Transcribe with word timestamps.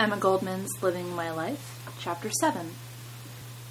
Emma 0.00 0.16
Goldman's 0.16 0.82
Living 0.82 1.14
My 1.14 1.30
Life, 1.30 1.78
Chapter 2.00 2.30
7. 2.30 2.70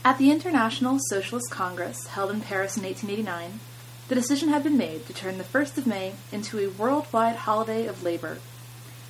At 0.06 0.20
the 0.20 0.30
International 0.30 1.00
Socialist 1.10 1.50
Congress 1.50 2.06
held 2.06 2.30
in 2.30 2.42
Paris 2.42 2.78
in 2.78 2.84
1889, 2.84 3.60
the 4.10 4.14
decision 4.14 4.50
had 4.50 4.62
been 4.62 4.78
made 4.78 5.08
to 5.08 5.14
turn 5.14 5.40
the 5.40 5.44
1st 5.44 5.80
of 5.80 5.88
May 5.88 6.14
into 6.32 6.60
a 6.60 6.70
worldwide 6.70 7.36
holiday 7.36 7.88
of 7.88 8.04
labor. 8.04 8.38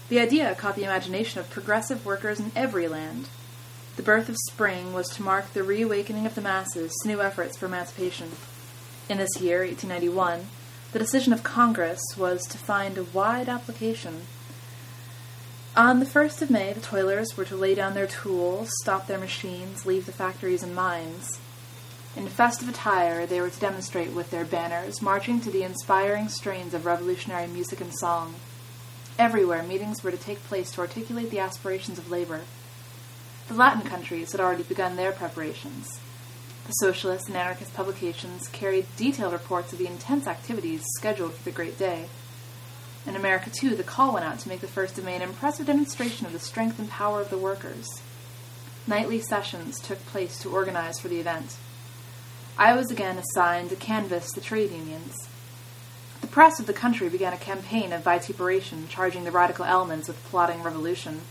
The 0.07 0.21
idea 0.21 0.55
caught 0.55 0.77
the 0.77 0.85
imagination 0.85 1.41
of 1.41 1.49
progressive 1.49 2.05
workers 2.05 2.39
in 2.39 2.53
every 2.55 2.87
land. 2.87 3.27
The 3.97 4.01
birth 4.01 4.29
of 4.29 4.37
spring 4.49 4.93
was 4.93 5.09
to 5.09 5.21
mark 5.21 5.51
the 5.51 5.61
reawakening 5.61 6.25
of 6.25 6.35
the 6.35 6.41
masses 6.41 6.93
to 7.01 7.07
new 7.09 7.21
efforts 7.21 7.57
for 7.57 7.65
emancipation. 7.65 8.31
In 9.09 9.17
this 9.17 9.41
year, 9.41 9.65
1891, 9.65 10.45
the 10.93 10.99
decision 10.99 11.33
of 11.33 11.43
Congress 11.43 11.99
was 12.15 12.43
to 12.43 12.57
find 12.57 12.97
a 12.97 13.03
wide 13.03 13.49
application. 13.49 14.21
On 15.79 16.01
the 16.01 16.05
1st 16.05 16.41
of 16.41 16.49
May, 16.49 16.73
the 16.73 16.81
toilers 16.81 17.37
were 17.37 17.45
to 17.45 17.55
lay 17.55 17.73
down 17.73 17.93
their 17.93 18.05
tools, 18.05 18.69
stop 18.81 19.07
their 19.07 19.17
machines, 19.17 19.85
leave 19.85 20.05
the 20.05 20.11
factories 20.11 20.61
and 20.61 20.75
mines. 20.75 21.39
In 22.17 22.27
festive 22.27 22.67
attire, 22.67 23.25
they 23.25 23.39
were 23.39 23.49
to 23.49 23.59
demonstrate 23.61 24.11
with 24.11 24.29
their 24.29 24.43
banners, 24.43 25.01
marching 25.01 25.39
to 25.39 25.49
the 25.49 25.63
inspiring 25.63 26.27
strains 26.27 26.73
of 26.73 26.85
revolutionary 26.85 27.47
music 27.47 27.79
and 27.79 27.97
song. 27.97 28.35
Everywhere, 29.17 29.63
meetings 29.63 30.03
were 30.03 30.11
to 30.11 30.17
take 30.17 30.43
place 30.43 30.69
to 30.71 30.81
articulate 30.81 31.29
the 31.29 31.39
aspirations 31.39 31.97
of 31.97 32.11
labor. 32.11 32.41
The 33.47 33.53
Latin 33.53 33.83
countries 33.83 34.33
had 34.33 34.41
already 34.41 34.63
begun 34.63 34.97
their 34.97 35.13
preparations. 35.13 36.01
The 36.67 36.73
socialist 36.73 37.29
and 37.29 37.37
anarchist 37.37 37.73
publications 37.73 38.49
carried 38.49 38.93
detailed 38.97 39.31
reports 39.31 39.71
of 39.71 39.79
the 39.79 39.87
intense 39.87 40.27
activities 40.27 40.83
scheduled 40.97 41.35
for 41.35 41.43
the 41.45 41.55
great 41.55 41.79
day. 41.79 42.07
In 43.09 43.15
America, 43.15 43.49
too, 43.49 43.75
the 43.75 43.81
call 43.81 44.13
went 44.13 44.23
out 44.23 44.37
to 44.41 44.49
make 44.49 44.61
the 44.61 44.67
1st 44.67 44.99
of 44.99 45.03
May 45.03 45.15
an 45.15 45.23
impressive 45.23 45.65
demonstration 45.65 46.27
of 46.27 46.31
the 46.31 46.37
strength 46.37 46.77
and 46.77 46.87
power 46.87 47.19
of 47.19 47.31
the 47.31 47.39
workers. 47.39 48.03
Nightly 48.85 49.19
sessions 49.19 49.79
took 49.79 50.05
place 50.05 50.37
to 50.43 50.53
organize 50.53 50.99
for 50.99 51.07
the 51.07 51.19
event. 51.19 51.57
I 52.55 52.73
was 52.73 52.91
again 52.91 53.17
assigned 53.17 53.71
to 53.71 53.75
canvass 53.75 54.31
the 54.31 54.41
trade 54.41 54.69
unions. 54.69 55.27
The 56.21 56.27
press 56.27 56.59
of 56.59 56.67
the 56.67 56.71
country 56.71 57.09
began 57.09 57.33
a 57.33 57.37
campaign 57.37 57.93
of 57.93 58.03
vituperation, 58.03 58.87
charging 58.89 59.23
the 59.23 59.31
radical 59.31 59.65
elements 59.65 60.07
with 60.07 60.23
plotting 60.25 60.61
revolution. 60.61 61.21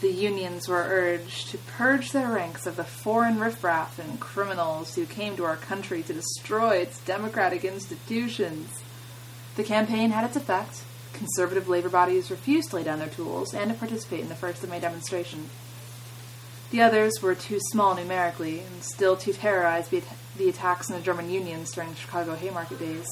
The 0.00 0.12
unions 0.12 0.68
were 0.68 0.86
urged 0.88 1.50
to 1.50 1.58
purge 1.58 2.12
their 2.12 2.28
ranks 2.28 2.66
of 2.66 2.76
the 2.76 2.84
foreign 2.84 3.40
riffraff 3.40 3.98
and 3.98 4.20
criminals 4.20 4.94
who 4.94 5.06
came 5.06 5.36
to 5.38 5.44
our 5.44 5.56
country 5.56 6.04
to 6.04 6.12
destroy 6.12 6.76
its 6.76 7.00
democratic 7.00 7.64
institutions. 7.64 8.70
The 9.56 9.64
campaign 9.64 10.10
had 10.10 10.24
its 10.24 10.36
effect. 10.36 10.82
Conservative 11.12 11.68
labor 11.68 11.88
bodies 11.88 12.30
refused 12.30 12.70
to 12.70 12.76
lay 12.76 12.82
down 12.82 12.98
their 12.98 13.08
tools 13.08 13.54
and 13.54 13.70
to 13.70 13.78
participate 13.78 14.20
in 14.20 14.28
the 14.28 14.34
First 14.34 14.64
of 14.64 14.70
May 14.70 14.80
demonstration. 14.80 15.48
The 16.70 16.82
others 16.82 17.22
were 17.22 17.36
too 17.36 17.60
small 17.70 17.94
numerically 17.94 18.60
and 18.60 18.82
still 18.82 19.16
too 19.16 19.32
terrorized 19.32 19.92
by 19.92 20.02
the 20.36 20.48
attacks 20.48 20.90
on 20.90 20.96
the 20.96 21.02
German 21.02 21.30
unions 21.30 21.70
during 21.70 21.90
the 21.90 21.96
Chicago 21.96 22.34
Haymarket 22.34 22.80
days. 22.80 23.06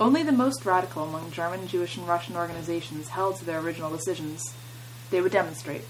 Only 0.00 0.22
the 0.22 0.32
most 0.32 0.64
radical 0.64 1.04
among 1.04 1.30
German, 1.30 1.68
Jewish, 1.68 1.98
and 1.98 2.08
Russian 2.08 2.36
organizations 2.36 3.08
held 3.08 3.36
to 3.36 3.44
their 3.44 3.60
original 3.60 3.90
decisions. 3.90 4.54
They 5.10 5.20
would 5.20 5.32
demonstrate. 5.32 5.84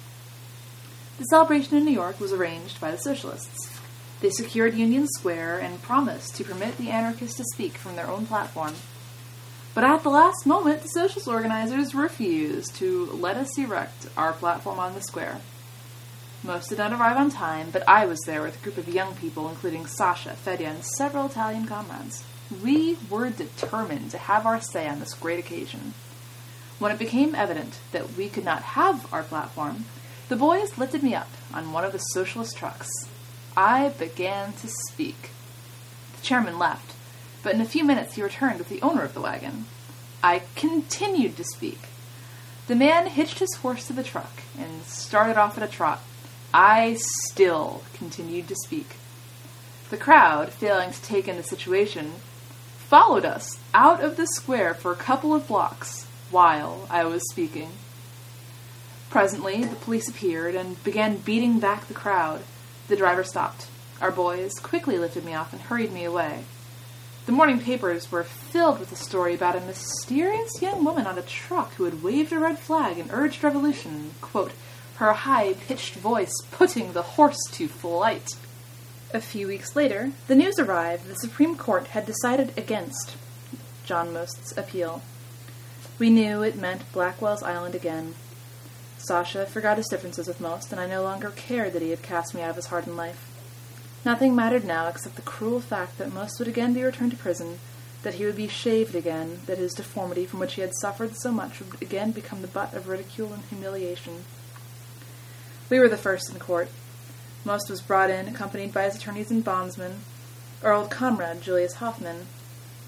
The 1.19 1.25
celebration 1.27 1.77
in 1.77 1.85
New 1.85 1.93
York 1.93 2.19
was 2.19 2.33
arranged 2.33 2.81
by 2.81 2.91
the 2.91 2.99
Socialists. 2.99 3.79
They 4.21 4.31
secured 4.31 4.75
Union 4.75 5.07
Square 5.07 5.61
and 5.61 5.81
promised 5.81 6.35
to 6.37 6.45
permit 6.45 6.77
the 6.77 6.91
anarchists 6.91 7.37
to 7.37 7.45
speak 7.55 7.75
from 7.75 7.95
their 7.95 8.09
own 8.09 8.27
platform. 8.27 8.75
But 9.75 9.85
at 9.85 10.05
the 10.05 10.09
last 10.09 10.47
moment, 10.47 10.83
the 10.83 10.89
socialist 10.89 11.27
organizers 11.27 11.95
refused 11.95 12.77
to 12.77 13.07
let 13.07 13.37
us 13.37 13.59
erect 13.59 14.07
our 14.17 14.33
platform 14.33 14.79
on 14.79 14.95
the 14.95 15.03
square. 15.03 15.41
Most 16.45 16.69
did 16.69 16.79
not 16.79 16.93
arrive 16.93 17.17
on 17.17 17.31
time, 17.31 17.71
but 17.71 17.89
I 17.89 18.07
was 18.07 18.21
there 18.21 18.43
with 18.43 18.61
a 18.61 18.63
group 18.63 18.79
of 18.79 18.89
young 18.89 19.17
people, 19.17 19.49
including 19.49 19.87
Sasha, 19.87 20.37
Fedya, 20.37 20.69
and 20.69 20.85
several 20.85 21.27
Italian 21.27 21.67
comrades. 21.67 22.25
We 22.63 22.99
were 23.11 23.31
determined 23.31 24.11
to 24.13 24.19
have 24.19 24.47
our 24.47 24.61
say 24.61 24.87
on 24.87 25.01
this 25.01 25.15
great 25.15 25.41
occasion. 25.41 25.95
When 26.79 26.93
it 26.93 26.99
became 26.99 27.35
evident 27.35 27.81
that 27.93 28.13
we 28.13 28.29
could 28.29 28.45
not 28.45 28.63
have 28.63 29.13
our 29.13 29.23
platform, 29.23 29.87
the 30.29 30.37
boys 30.37 30.79
lifted 30.79 31.03
me 31.03 31.15
up 31.15 31.31
on 31.53 31.73
one 31.73 31.85
of 31.85 31.93
the 31.93 31.99
socialist 31.99 32.57
trucks. 32.57 32.91
I 33.57 33.89
began 33.89 34.53
to 34.55 34.69
speak. 34.69 35.31
The 36.17 36.23
chairman 36.23 36.59
left, 36.59 36.94
but 37.45 37.55
in 37.55 37.61
a 37.61 37.67
few 37.67 37.85
minutes 37.85 38.15
he 38.15 38.23
returned 38.23 38.59
with 38.59 38.71
the 38.71 38.83
owner 38.83 39.03
of 39.03 39.15
the 39.15 39.21
wagon. 39.21 39.67
I 40.23 40.43
continued 40.57 41.37
to 41.37 41.45
speak. 41.45 41.79
The 42.67 42.75
man 42.75 43.07
hitched 43.09 43.39
his 43.39 43.55
horse 43.57 43.87
to 43.87 43.93
the 43.93 44.03
truck 44.03 44.43
and 44.59 44.83
started 44.85 45.37
off 45.37 45.59
at 45.59 45.63
a 45.63 45.71
trot. 45.71 46.01
I 46.53 46.97
still 47.27 47.83
continued 47.93 48.49
to 48.49 48.57
speak. 48.65 48.97
The 49.91 49.99
crowd, 49.99 50.51
failing 50.51 50.93
to 50.93 51.03
take 51.03 51.29
in 51.29 51.37
the 51.37 51.43
situation, 51.43 52.13
followed 52.79 53.27
us 53.27 53.59
out 53.75 54.03
of 54.03 54.17
the 54.17 54.27
square 54.27 54.73
for 54.73 54.93
a 54.93 54.97
couple 54.97 55.35
of 55.35 55.47
blocks 55.47 56.07
while 56.31 56.87
I 56.89 57.05
was 57.05 57.29
speaking. 57.31 57.73
Presently, 59.11 59.65
the 59.65 59.77
police 59.77 60.09
appeared 60.09 60.55
and 60.55 60.83
began 60.83 61.19
beating 61.19 61.61
back 61.61 61.87
the 61.87 61.95
crowd. 61.95 62.43
The 62.89 62.97
driver 62.97 63.23
stopped. 63.23 63.67
Our 64.01 64.11
boys 64.11 64.55
quickly 64.55 64.99
lifted 64.99 65.25
me 65.25 65.35
off 65.35 65.53
and 65.53 65.61
hurried 65.61 65.93
me 65.93 66.05
away. 66.05 66.45
The 67.27 67.33
morning 67.33 67.59
papers 67.59 68.13
were 68.13 68.23
filled 68.23 68.79
with 68.79 68.93
a 68.93 68.97
story 68.97 69.35
about 69.35 69.57
a 69.57 69.61
mysterious 69.61 70.61
young 70.61 70.85
woman 70.85 71.07
on 71.07 71.17
a 71.17 71.23
truck 71.23 71.73
who 71.75 71.85
had 71.85 72.03
waved 72.03 72.33
a 72.33 72.39
red 72.39 72.59
flag 72.59 72.99
and 72.99 73.09
urged 73.11 73.43
revolution, 73.43 74.11
quote, 74.21 74.53
her 74.97 75.11
high 75.13 75.55
pitched 75.55 75.95
voice 75.95 76.35
putting 76.51 76.93
the 76.93 77.17
horse 77.17 77.43
to 77.53 77.67
flight. 77.67 78.29
A 79.15 79.23
few 79.23 79.49
weeks 79.49 79.75
later, 79.75 80.13
the 80.27 80.35
news 80.35 80.59
arrived 80.59 81.09
the 81.09 81.17
Supreme 81.17 81.57
Court 81.57 81.87
had 81.89 82.05
decided 82.05 82.53
against 82.59 83.17
John 83.87 84.13
Most's 84.13 84.55
appeal. 84.59 85.01
We 85.99 86.11
knew 86.11 86.43
it 86.43 86.57
meant 86.57 86.93
Blackwell's 86.93 87.43
Island 87.43 87.75
again. 87.75 88.17
Sasha 88.99 89.47
forgot 89.47 89.79
his 89.79 89.89
differences 89.89 90.29
with 90.29 90.43
Most, 90.43 90.73
and 90.73 90.81
I 90.81 90.87
no 90.87 91.03
longer 91.03 91.31
cared 91.31 91.73
that 91.73 91.83
he 91.83 91.91
had 91.91 92.03
cast 92.03 92.35
me 92.35 92.43
out 92.43 92.51
of 92.51 92.57
his 92.57 92.67
heart 92.67 92.87
and 92.87 92.99
life. 92.99 93.34
Nothing 94.05 94.37
mattered 94.37 94.65
now 94.65 94.89
except 94.89 95.17
the 95.17 95.23
cruel 95.23 95.61
fact 95.61 95.97
that 95.99 96.13
Most 96.13 96.39
would 96.39 96.49
again 96.49 96.75
be 96.75 96.83
returned 96.83 97.13
to 97.13 97.17
prison, 97.17 97.59
that 98.03 98.15
he 98.15 98.27
would 98.27 98.37
be 98.37 98.49
shaved 98.49 98.95
again, 98.95 99.41
that 99.47 99.57
his 99.57 99.73
deformity 99.73 100.27
from 100.27 100.41
which 100.41 100.55
he 100.55 100.61
had 100.61 100.75
suffered 100.75 101.17
so 101.17 101.33
much 101.33 101.59
would 101.59 101.81
again 101.81 102.11
become 102.11 102.43
the 102.43 102.49
butt 102.49 102.75
of 102.75 102.87
ridicule 102.87 103.33
and 103.33 103.43
humiliation. 103.45 104.25
We 105.71 105.79
were 105.79 105.89
the 105.89 105.97
first 105.97 106.31
in 106.31 106.39
court. 106.39 106.69
Most 107.47 107.71
was 107.71 107.81
brought 107.81 108.11
in, 108.11 108.29
accompanied 108.29 108.75
by 108.75 108.85
his 108.85 108.97
attorneys 108.97 109.31
and 109.31 109.43
bondsmen, 109.43 110.01
our 110.63 110.73
old 110.73 110.91
comrade, 110.91 111.41
Julius 111.41 111.75
Hoffman. 111.75 112.27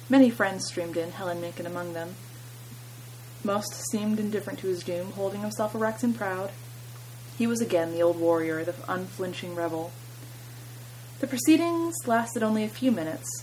Many 0.08 0.28
friends 0.28 0.66
streamed 0.66 0.96
in, 0.96 1.12
Helen 1.12 1.40
Minkin 1.40 1.66
among 1.66 1.94
them. 1.94 2.16
Most 3.42 3.74
seemed 3.90 4.20
indifferent 4.20 4.58
to 4.60 4.68
his 4.68 4.82
doom, 4.82 5.12
holding 5.12 5.40
himself 5.40 5.74
erect 5.74 6.02
and 6.02 6.16
proud. 6.16 6.50
He 7.38 7.46
was 7.46 7.60
again 7.60 7.92
the 7.92 8.02
old 8.02 8.18
warrior, 8.18 8.64
the 8.64 8.74
unflinching 8.88 9.54
rebel. 9.54 9.92
The 11.18 11.26
proceedings 11.26 11.94
lasted 12.06 12.42
only 12.42 12.62
a 12.62 12.68
few 12.68 12.92
minutes. 12.92 13.42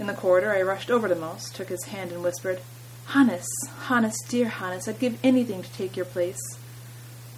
In 0.00 0.08
the 0.08 0.14
corridor, 0.14 0.52
I 0.52 0.62
rushed 0.62 0.90
over 0.90 1.06
to 1.06 1.14
Most, 1.14 1.54
took 1.54 1.68
his 1.68 1.84
hand, 1.84 2.10
and 2.10 2.24
whispered, 2.24 2.60
Hannes, 3.06 3.46
Hannes, 3.86 4.20
dear 4.28 4.48
Hannes, 4.48 4.88
I'd 4.88 4.98
give 4.98 5.20
anything 5.22 5.62
to 5.62 5.72
take 5.72 5.96
your 5.96 6.06
place. 6.06 6.40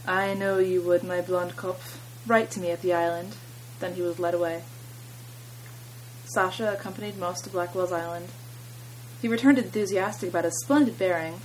I 0.06 0.32
know 0.32 0.58
you 0.58 0.80
would, 0.80 1.04
my 1.04 1.20
blond 1.20 1.56
Kopf. 1.56 1.98
Write 2.26 2.50
to 2.52 2.60
me 2.60 2.70
at 2.70 2.80
the 2.80 2.94
island. 2.94 3.36
Then 3.80 3.94
he 3.96 4.02
was 4.02 4.18
led 4.18 4.32
away. 4.32 4.62
Sasha 6.24 6.72
accompanied 6.72 7.18
Most 7.18 7.44
to 7.44 7.50
Blackwell's 7.50 7.92
Island. 7.92 8.30
He 9.20 9.28
returned 9.28 9.58
enthusiastic 9.58 10.30
about 10.30 10.44
his 10.44 10.58
splendid 10.62 10.98
bearing. 10.98 11.42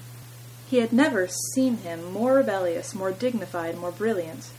He 0.69 0.77
had 0.77 0.93
never 0.93 1.27
seen 1.27 1.77
him 1.77 2.13
more 2.13 2.35
rebellious, 2.35 2.95
more 2.95 3.11
dignified, 3.11 3.77
more 3.77 3.91
brilliant. 3.91 4.51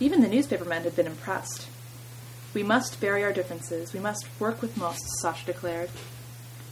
Even 0.00 0.22
the 0.22 0.28
newspaper 0.28 0.64
men 0.64 0.84
had 0.84 0.96
been 0.96 1.06
impressed. 1.06 1.68
We 2.56 2.62
must 2.62 3.02
bury 3.02 3.22
our 3.22 3.34
differences. 3.34 3.92
We 3.92 4.00
must 4.00 4.26
work 4.40 4.62
with 4.62 4.78
Most, 4.78 5.06
Sasha 5.20 5.44
declared. 5.44 5.90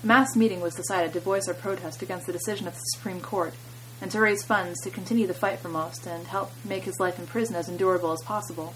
A 0.03 0.07
mass 0.07 0.35
meeting 0.35 0.63
was 0.63 0.75
decided 0.75 1.13
to 1.13 1.21
voice 1.21 1.47
our 1.47 1.53
protest 1.53 2.01
against 2.01 2.27
the 2.27 2.33
decision 2.33 2.67
of 2.67 2.73
the 2.73 2.81
Supreme 2.95 3.21
Court 3.21 3.53
and 4.01 4.11
to 4.11 4.19
raise 4.19 4.43
funds 4.43 4.81
to 4.81 4.91
continue 4.91 5.27
the 5.27 5.35
fight 5.35 5.59
for 5.59 5.69
Most 5.69 6.07
and 6.07 6.27
help 6.29 6.53
make 6.65 6.85
his 6.85 6.99
life 6.99 7.19
in 7.19 7.27
prison 7.27 7.55
as 7.55 7.69
endurable 7.69 8.13
as 8.13 8.23
possible. 8.23 8.73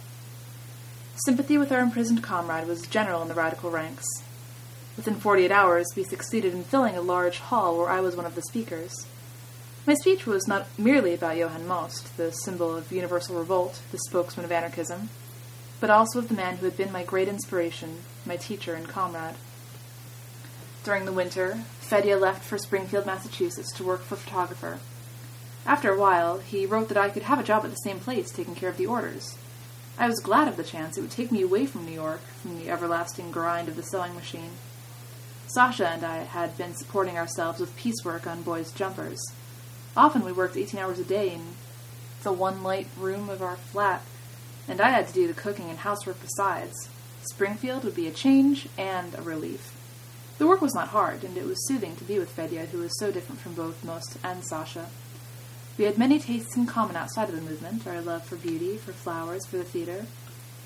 Sympathy 1.24 1.56
with 1.56 1.72
our 1.72 1.80
imprisoned 1.80 2.22
comrade 2.22 2.68
was 2.68 2.86
general 2.86 3.22
in 3.22 3.28
the 3.28 3.34
radical 3.34 3.70
ranks. 3.70 4.04
Within 4.94 5.14
48 5.14 5.50
hours, 5.50 5.86
we 5.96 6.04
succeeded 6.04 6.52
in 6.52 6.62
filling 6.62 6.94
a 6.94 7.00
large 7.00 7.38
hall 7.38 7.78
where 7.78 7.88
I 7.88 8.00
was 8.00 8.16
one 8.16 8.26
of 8.26 8.34
the 8.34 8.42
speakers. 8.42 9.06
My 9.86 9.94
speech 9.94 10.26
was 10.26 10.46
not 10.46 10.66
merely 10.76 11.14
about 11.14 11.38
Johann 11.38 11.66
Most, 11.66 12.14
the 12.18 12.32
symbol 12.32 12.76
of 12.76 12.92
universal 12.92 13.38
revolt, 13.38 13.80
the 13.92 13.98
spokesman 13.98 14.44
of 14.44 14.52
anarchism, 14.52 15.08
but 15.80 15.90
also 15.90 16.18
of 16.18 16.28
the 16.28 16.34
man 16.34 16.56
who 16.56 16.64
had 16.64 16.76
been 16.76 16.92
my 16.92 17.04
great 17.04 17.28
inspiration, 17.28 17.98
my 18.26 18.36
teacher 18.36 18.74
and 18.74 18.88
comrade. 18.88 19.36
During 20.84 21.04
the 21.04 21.12
winter, 21.12 21.64
Fedya 21.80 22.16
left 22.16 22.44
for 22.44 22.58
Springfield, 22.58 23.06
Massachusetts 23.06 23.72
to 23.72 23.84
work 23.84 24.02
for 24.02 24.14
a 24.14 24.18
photographer. 24.18 24.80
After 25.66 25.92
a 25.92 25.98
while, 25.98 26.38
he 26.38 26.64
wrote 26.64 26.88
that 26.88 26.96
I 26.96 27.10
could 27.10 27.24
have 27.24 27.38
a 27.38 27.44
job 27.44 27.64
at 27.64 27.70
the 27.70 27.76
same 27.76 28.00
place 28.00 28.30
taking 28.30 28.54
care 28.54 28.70
of 28.70 28.78
the 28.78 28.86
orders. 28.86 29.36
I 29.98 30.06
was 30.06 30.20
glad 30.20 30.48
of 30.48 30.56
the 30.56 30.64
chance. 30.64 30.96
It 30.96 31.00
would 31.00 31.10
take 31.10 31.32
me 31.32 31.42
away 31.42 31.66
from 31.66 31.84
New 31.84 31.92
York, 31.92 32.20
from 32.40 32.58
the 32.58 32.70
everlasting 32.70 33.32
grind 33.32 33.68
of 33.68 33.76
the 33.76 33.82
sewing 33.82 34.14
machine. 34.14 34.52
Sasha 35.48 35.88
and 35.88 36.04
I 36.04 36.18
had 36.18 36.56
been 36.56 36.74
supporting 36.74 37.16
ourselves 37.16 37.58
with 37.58 37.76
piecework 37.76 38.26
on 38.26 38.42
boys' 38.42 38.70
jumpers. 38.70 39.20
Often 39.96 40.24
we 40.24 40.32
worked 40.32 40.56
18 40.56 40.78
hours 40.78 40.98
a 40.98 41.04
day 41.04 41.32
in 41.32 41.40
the 42.22 42.32
one 42.32 42.62
light 42.62 42.86
room 42.96 43.28
of 43.28 43.42
our 43.42 43.56
flat, 43.56 44.02
and 44.68 44.80
I 44.80 44.90
had 44.90 45.08
to 45.08 45.14
do 45.14 45.26
the 45.26 45.34
cooking 45.34 45.70
and 45.70 45.78
housework 45.78 46.20
besides. 46.20 46.88
Springfield 47.22 47.84
would 47.84 47.96
be 47.96 48.06
a 48.06 48.12
change 48.12 48.68
and 48.76 49.14
a 49.14 49.22
relief. 49.22 49.74
The 50.38 50.46
work 50.46 50.60
was 50.60 50.74
not 50.74 50.88
hard, 50.88 51.24
and 51.24 51.36
it 51.36 51.46
was 51.46 51.66
soothing 51.66 51.96
to 51.96 52.04
be 52.04 52.18
with 52.18 52.30
Fedya, 52.30 52.66
who 52.66 52.78
was 52.78 52.96
so 52.98 53.10
different 53.10 53.40
from 53.40 53.54
both 53.54 53.84
Most 53.84 54.18
and 54.22 54.44
Sasha. 54.44 54.86
We 55.76 55.84
had 55.84 55.98
many 55.98 56.18
tastes 56.18 56.56
in 56.56 56.66
common 56.66 56.96
outside 56.96 57.28
of 57.28 57.34
the 57.34 57.40
movement 57.40 57.86
our 57.86 58.00
love 58.00 58.24
for 58.24 58.36
beauty, 58.36 58.76
for 58.76 58.92
flowers, 58.92 59.46
for 59.46 59.56
the 59.56 59.64
theater. 59.64 60.06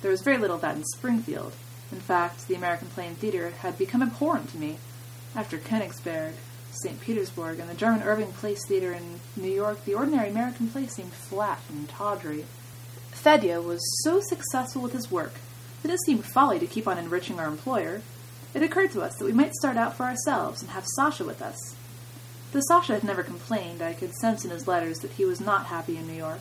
There 0.02 0.10
was 0.10 0.22
very 0.22 0.36
little 0.36 0.56
of 0.56 0.62
that 0.62 0.76
in 0.76 0.84
Springfield. 0.84 1.54
In 1.90 2.00
fact, 2.00 2.48
the 2.48 2.54
American 2.54 2.88
play 2.88 3.06
and 3.06 3.16
theater 3.16 3.50
had 3.60 3.78
become 3.78 4.02
abhorrent 4.02 4.50
to 4.50 4.58
me. 4.58 4.78
After 5.34 5.58
Königsberg, 5.58 6.32
St. 6.72 7.00
Petersburg, 7.00 7.58
and 7.58 7.68
the 7.68 7.74
German 7.74 8.02
Irving 8.02 8.32
Place 8.32 8.66
Theater 8.66 8.92
in 8.92 9.20
New 9.36 9.50
York, 9.50 9.84
the 9.84 9.94
ordinary 9.94 10.30
American 10.30 10.68
play 10.68 10.86
seemed 10.86 11.12
flat 11.12 11.60
and 11.68 11.88
tawdry. 11.88 12.44
Fedya 13.12 13.62
was 13.62 13.80
so 14.02 14.20
successful 14.20 14.82
with 14.82 14.92
his 14.92 15.10
work 15.10 15.34
that 15.82 15.92
it 15.92 16.00
seemed 16.04 16.24
folly 16.24 16.58
to 16.58 16.66
keep 16.66 16.88
on 16.88 16.98
enriching 16.98 17.38
our 17.38 17.46
employer. 17.46 18.02
It 18.54 18.62
occurred 18.62 18.90
to 18.92 19.02
us 19.02 19.16
that 19.16 19.24
we 19.24 19.32
might 19.32 19.54
start 19.54 19.76
out 19.76 19.96
for 19.96 20.04
ourselves 20.04 20.60
and 20.60 20.72
have 20.72 20.86
Sasha 20.96 21.24
with 21.24 21.40
us. 21.40 21.76
Though 22.52 22.60
Sasha 22.66 22.94
had 22.94 23.04
never 23.04 23.22
complained, 23.22 23.80
I 23.80 23.94
could 23.94 24.14
sense 24.14 24.44
in 24.44 24.50
his 24.50 24.68
letters 24.68 24.98
that 24.98 25.12
he 25.12 25.24
was 25.24 25.40
not 25.40 25.66
happy 25.66 25.96
in 25.96 26.06
New 26.06 26.14
York. 26.14 26.40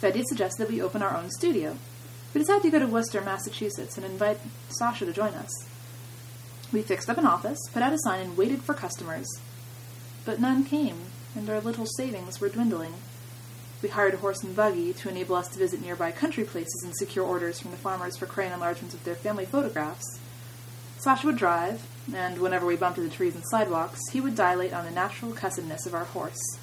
Fedya 0.00 0.24
suggested 0.24 0.62
that 0.62 0.72
we 0.72 0.82
open 0.82 1.02
our 1.02 1.16
own 1.16 1.30
studio. 1.30 1.76
We 2.34 2.40
decided 2.40 2.62
to 2.62 2.70
go 2.70 2.78
to 2.78 2.86
Worcester, 2.86 3.20
Massachusetts, 3.20 3.96
and 3.96 4.04
invite 4.04 4.40
Sasha 4.68 5.06
to 5.06 5.12
join 5.12 5.34
us. 5.34 5.50
We 6.72 6.82
fixed 6.82 7.10
up 7.10 7.18
an 7.18 7.26
office, 7.26 7.58
put 7.72 7.82
out 7.82 7.92
a 7.92 7.98
sign, 7.98 8.20
and 8.20 8.36
waited 8.36 8.62
for 8.62 8.74
customers. 8.74 9.26
But 10.24 10.40
none 10.40 10.64
came, 10.64 10.96
and 11.34 11.48
our 11.50 11.60
little 11.60 11.86
savings 11.86 12.40
were 12.40 12.48
dwindling. 12.48 12.94
We 13.82 13.88
hired 13.88 14.14
a 14.14 14.18
horse 14.18 14.42
and 14.42 14.54
buggy 14.54 14.92
to 14.92 15.08
enable 15.08 15.36
us 15.36 15.48
to 15.48 15.58
visit 15.58 15.80
nearby 15.80 16.12
country 16.12 16.44
places 16.44 16.82
and 16.84 16.94
secure 16.94 17.24
orders 17.24 17.60
from 17.60 17.70
the 17.70 17.78
farmers 17.78 18.16
for 18.16 18.26
crayon 18.26 18.52
enlargements 18.52 18.94
of 18.94 19.04
their 19.04 19.14
family 19.14 19.46
photographs. 19.46 20.18
Sasha 20.98 21.26
would 21.26 21.36
drive, 21.36 21.86
and 22.14 22.38
whenever 22.38 22.66
we 22.66 22.76
bumped 22.76 22.98
into 22.98 23.16
trees 23.16 23.34
and 23.34 23.44
sidewalks, 23.48 24.00
he 24.10 24.20
would 24.20 24.36
dilate 24.36 24.74
on 24.74 24.84
the 24.84 24.90
natural 24.90 25.32
cussedness 25.32 25.86
of 25.86 25.94
our 25.94 26.04
horse. 26.04 26.58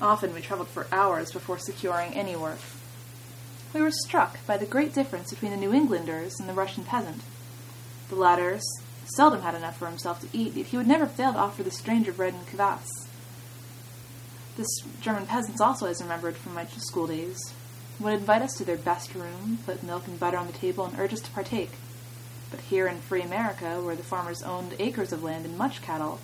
Often 0.00 0.34
we 0.34 0.40
traveled 0.40 0.68
for 0.68 0.86
hours 0.92 1.32
before 1.32 1.58
securing 1.58 2.12
any 2.12 2.36
work. 2.36 2.60
We 3.74 3.82
were 3.82 3.90
struck 3.90 4.44
by 4.46 4.56
the 4.56 4.66
great 4.66 4.94
difference 4.94 5.30
between 5.30 5.50
the 5.50 5.56
New 5.56 5.72
Englanders 5.72 6.38
and 6.38 6.48
the 6.48 6.54
Russian 6.54 6.84
peasant. 6.84 7.22
The 8.08 8.14
latter 8.14 8.60
seldom 9.16 9.42
had 9.42 9.56
enough 9.56 9.78
for 9.78 9.88
himself 9.88 10.20
to 10.20 10.28
eat, 10.32 10.54
yet 10.54 10.66
he 10.66 10.76
would 10.76 10.86
never 10.86 11.06
fail 11.06 11.32
to 11.32 11.38
offer 11.38 11.64
the 11.64 11.70
stranger 11.72 12.12
bread 12.12 12.34
and 12.34 12.46
kvass. 12.46 12.86
This 14.56 14.80
German 15.02 15.26
peasants 15.26 15.60
also, 15.60 15.86
as 15.86 16.00
remembered 16.00 16.36
from 16.36 16.54
my 16.54 16.64
school 16.66 17.06
days, 17.06 17.38
would 18.00 18.14
invite 18.14 18.42
us 18.42 18.54
to 18.54 18.64
their 18.64 18.76
best 18.76 19.14
room, 19.14 19.58
put 19.66 19.82
milk 19.82 20.06
and 20.06 20.18
butter 20.18 20.38
on 20.38 20.46
the 20.46 20.52
table, 20.52 20.86
and 20.86 20.98
urge 20.98 21.12
us 21.12 21.20
to 21.20 21.30
partake. 21.30 21.72
But 22.50 22.60
here 22.60 22.86
in 22.86 23.00
free 23.00 23.22
America, 23.22 23.82
where 23.82 23.96
the 23.96 24.02
farmers 24.02 24.42
owned 24.42 24.74
acres 24.78 25.12
of 25.12 25.22
land 25.22 25.44
and 25.44 25.58
much 25.58 25.82
cattle, 25.82 26.20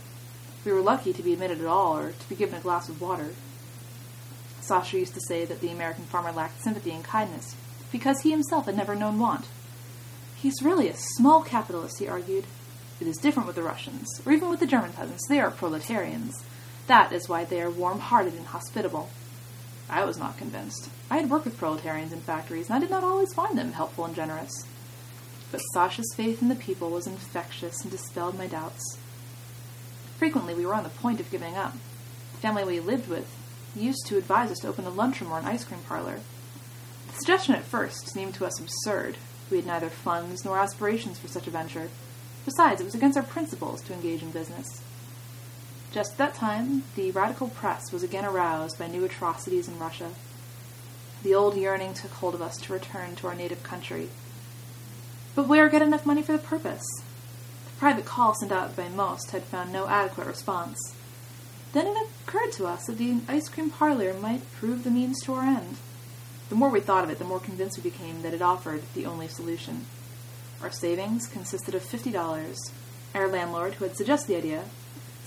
we 0.65 0.73
were 0.73 0.81
lucky 0.81 1.13
to 1.13 1.23
be 1.23 1.33
admitted 1.35 1.61
at 1.61 1.67
all 1.67 1.99
or 1.99 2.13
to 2.13 2.29
be 2.29 2.35
given 2.35 2.55
a 2.55 2.61
glass 2.61 2.89
of 2.89 3.01
water. 3.01 3.31
Sasha 4.61 4.99
used 4.99 5.15
to 5.15 5.21
say 5.21 5.45
that 5.45 5.61
the 5.61 5.71
American 5.71 6.05
farmer 6.05 6.33
lacked 6.33 6.63
sympathy 6.63 6.93
and 6.93 7.05
kindness 7.05 7.57
because 7.91 8.21
he 8.21 8.31
himself 8.31 8.67
had 8.67 8.77
never 8.77 8.95
known 8.95 9.19
want. 9.19 9.47
He's 10.37 10.63
really 10.63 10.89
a 10.89 10.97
small 10.97 11.43
capitalist, 11.43 11.99
he 11.99 12.09
argued. 12.09 12.45
It 13.01 13.07
is 13.07 13.19
different 13.19 13.47
with 13.47 13.57
the 13.57 13.63
Russians, 13.63 14.07
or 14.25 14.33
even 14.33 14.49
with 14.49 14.61
the 14.61 14.67
German 14.67 14.93
peasants. 14.93 15.27
They 15.29 15.41
are 15.41 15.51
proletarians. 15.51 16.43
That 16.93 17.11
is 17.11 17.27
why 17.27 17.47
they 17.47 17.63
are 17.63 17.71
warm 17.71 18.01
hearted 18.01 18.35
and 18.35 18.45
hospitable. 18.45 19.09
I 19.89 20.05
was 20.05 20.19
not 20.19 20.37
convinced. 20.37 20.91
I 21.11 21.17
had 21.17 21.31
worked 21.31 21.47
with 21.47 21.57
proletarians 21.57 22.13
in 22.13 22.21
factories, 22.21 22.67
and 22.67 22.77
I 22.77 22.81
did 22.81 22.91
not 22.91 23.03
always 23.03 23.33
find 23.33 23.57
them 23.57 23.73
helpful 23.73 24.05
and 24.05 24.15
generous. 24.15 24.67
But 25.51 25.63
Sasha's 25.73 26.13
faith 26.15 26.43
in 26.43 26.49
the 26.51 26.55
people 26.55 26.91
was 26.91 27.07
infectious 27.07 27.81
and 27.81 27.91
dispelled 27.91 28.37
my 28.37 28.47
doubts. 28.47 28.99
Frequently, 30.19 30.53
we 30.53 30.67
were 30.67 30.75
on 30.75 30.83
the 30.83 30.91
point 30.91 31.19
of 31.19 31.31
giving 31.31 31.57
up. 31.57 31.73
The 32.35 32.41
family 32.41 32.63
we 32.63 32.79
lived 32.79 33.09
with 33.09 33.27
used 33.75 34.05
to 34.09 34.19
advise 34.19 34.51
us 34.51 34.59
to 34.59 34.69
open 34.69 34.85
a 34.85 34.91
lunchroom 34.91 35.33
or 35.33 35.39
an 35.39 35.47
ice 35.47 35.65
cream 35.65 35.81
parlor. 35.89 36.21
The 37.07 37.15
suggestion 37.15 37.55
at 37.55 37.65
first 37.65 38.09
seemed 38.09 38.35
to 38.35 38.45
us 38.45 38.61
absurd. 38.61 39.17
We 39.51 39.57
had 39.57 39.67
neither 39.67 39.89
funds 39.89 40.45
nor 40.45 40.59
aspirations 40.59 41.19
for 41.19 41.29
such 41.29 41.47
a 41.47 41.51
venture. 41.51 41.89
Besides, 42.45 42.83
it 42.83 42.85
was 42.85 42.95
against 42.95 43.17
our 43.17 43.25
principles 43.25 43.81
to 43.85 43.95
engage 43.95 44.23
in 44.23 44.31
business. 44.31 44.83
Just 45.93 46.13
at 46.13 46.19
that 46.19 46.35
time, 46.35 46.85
the 46.97 47.11
radical 47.11 47.49
press 47.49 47.93
was 47.93 48.03
again 48.03 48.25
aroused 48.25 48.79
by 48.79 48.87
new 48.87 49.05
atrocities 49.05 49.69
in 49.69 49.79
Russia. 49.79 50.13
The 51.23 51.35
old 51.35 51.55
yearning 51.55 51.93
took 51.93 52.13
hold 52.13 52.35
of 52.35 52.41
us 52.41 52.57
to 52.63 52.73
return 52.73 53.15
to 53.17 53.27
our 53.27 53.35
native 53.35 53.63
country. 53.63 54.09
But 55.35 55.47
where 55.47 55.69
get 55.69 55.83
enough 55.83 56.07
money 56.07 56.23
for 56.23 56.33
the 56.33 56.39
purpose? 56.39 56.85
The 57.67 57.79
private 57.79 58.07
call 58.07 58.35
sent 58.35 58.53
out 58.53 58.75
by 58.75 58.89
Most 58.89 59.33
had 59.33 59.43
found 59.43 59.71
no 59.71 59.87
adequate 59.87 60.27
response. 60.27 60.95
Then 61.75 61.87
it 61.87 62.09
occurred 62.27 62.53
to 62.53 62.67
us 62.67 62.87
that 62.87 62.97
the 62.97 63.21
ice 63.29 63.51
cream 63.51 63.69
parlor 63.69 64.15
might 64.15 64.51
prove 64.53 64.85
the 64.85 64.91
means 64.91 65.21
to 65.23 65.35
our 65.35 65.43
end. 65.43 65.77
The 66.49 66.55
more 66.55 66.71
we 66.71 66.81
thought 66.81 67.05
of 67.05 67.11
it, 67.11 67.19
the 67.19 67.25
more 67.25 67.41
convinced 67.41 67.77
we 67.77 67.91
became 67.91 68.23
that 68.23 68.35
it 68.35 68.43
offered 68.43 68.83
the 68.95 69.05
only 69.05 69.29
solution. 69.29 69.85
Our 70.63 70.71
savings 70.71 71.27
consisted 71.27 71.75
of 71.75 71.83
$50. 71.83 72.73
Our 73.15 73.29
landlord, 73.29 73.75
who 73.75 73.85
had 73.85 73.97
suggested 73.97 74.29
the 74.29 74.39
idea, 74.39 74.65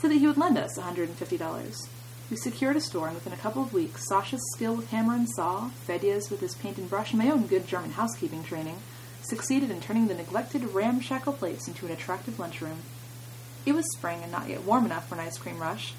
said 0.05 0.11
that 0.11 0.19
he 0.19 0.27
would 0.27 0.37
lend 0.37 0.55
us 0.55 0.77
$150. 0.77 1.89
We 2.29 2.37
secured 2.37 2.75
a 2.75 2.81
store, 2.81 3.07
and 3.07 3.15
within 3.15 3.33
a 3.33 3.37
couple 3.37 3.63
of 3.63 3.73
weeks, 3.73 4.07
Sasha's 4.07 4.51
skill 4.53 4.75
with 4.75 4.91
hammer 4.91 5.15
and 5.15 5.27
saw, 5.27 5.69
Fedya's 5.87 6.29
with 6.29 6.41
his 6.41 6.53
paint 6.53 6.77
and 6.77 6.87
brush, 6.87 7.11
and 7.11 7.19
my 7.19 7.31
own 7.31 7.47
good 7.47 7.65
German 7.65 7.93
housekeeping 7.93 8.43
training 8.43 8.77
succeeded 9.23 9.71
in 9.71 9.81
turning 9.81 10.07
the 10.07 10.13
neglected 10.13 10.75
ramshackle 10.75 11.33
place 11.33 11.67
into 11.67 11.87
an 11.87 11.91
attractive 11.91 12.37
lunchroom. 12.37 12.83
It 13.65 13.71
was 13.71 13.91
spring 13.97 14.19
and 14.21 14.31
not 14.31 14.47
yet 14.47 14.61
warm 14.61 14.85
enough 14.85 15.09
for 15.09 15.15
an 15.15 15.21
ice 15.21 15.39
cream 15.39 15.57
rush, 15.57 15.95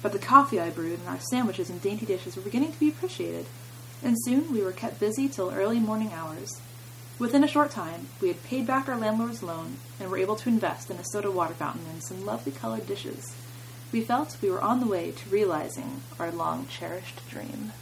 but 0.00 0.12
the 0.12 0.18
coffee 0.18 0.58
I 0.58 0.70
brewed 0.70 1.00
and 1.00 1.08
our 1.08 1.20
sandwiches 1.20 1.68
and 1.68 1.82
dainty 1.82 2.06
dishes 2.06 2.36
were 2.36 2.42
beginning 2.42 2.72
to 2.72 2.80
be 2.80 2.88
appreciated, 2.88 3.44
and 4.02 4.16
soon 4.18 4.50
we 4.50 4.62
were 4.62 4.72
kept 4.72 4.98
busy 4.98 5.28
till 5.28 5.50
early 5.50 5.78
morning 5.78 6.14
hours. 6.14 6.58
Within 7.18 7.44
a 7.44 7.48
short 7.48 7.70
time, 7.70 8.06
we 8.22 8.28
had 8.28 8.42
paid 8.44 8.66
back 8.66 8.88
our 8.88 8.96
landlord's 8.96 9.42
loan 9.42 9.76
and 10.00 10.10
were 10.10 10.16
able 10.16 10.36
to 10.36 10.48
invest 10.48 10.90
in 10.90 10.96
a 10.96 11.04
soda 11.04 11.30
water 11.30 11.52
fountain 11.52 11.84
and 11.92 12.02
some 12.02 12.24
lovely 12.24 12.52
colored 12.52 12.86
dishes. 12.86 13.34
We 13.92 14.00
felt 14.00 14.38
we 14.40 14.50
were 14.50 14.62
on 14.62 14.80
the 14.80 14.86
way 14.86 15.10
to 15.12 15.28
realizing 15.28 16.00
our 16.18 16.30
long 16.30 16.66
cherished 16.66 17.28
dream. 17.28 17.72